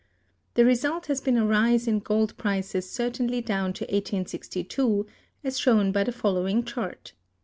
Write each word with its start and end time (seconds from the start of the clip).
The 0.55 0.65
result 0.65 1.05
has 1.05 1.21
been 1.21 1.37
a 1.37 1.45
rise 1.45 1.87
in 1.87 1.99
gold 1.99 2.35
prices 2.35 2.89
certainly 2.89 3.39
down 3.39 3.71
to 3.73 3.83
1862,(231) 3.85 5.05
as 5.43 5.59
shown 5.59 5.91
by 5.91 6.03
the 6.05 6.11
following 6.11 6.63
chart. 6.63 7.13